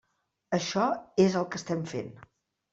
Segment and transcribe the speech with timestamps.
[0.57, 0.85] Això
[1.27, 2.13] és el que estem fent.